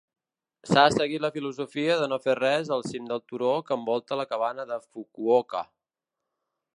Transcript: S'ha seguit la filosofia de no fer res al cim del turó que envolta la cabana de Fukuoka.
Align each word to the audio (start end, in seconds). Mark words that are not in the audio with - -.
S'ha 0.69 0.85
seguit 0.93 1.21
la 1.25 1.29
filosofia 1.35 1.97
de 2.03 2.07
no 2.13 2.19
fer 2.23 2.35
res 2.39 2.73
al 2.77 2.85
cim 2.93 3.11
del 3.11 3.23
turó 3.33 3.53
que 3.67 3.77
envolta 3.79 4.21
la 4.23 4.29
cabana 4.35 4.69
de 4.73 4.81
Fukuoka. 4.89 5.63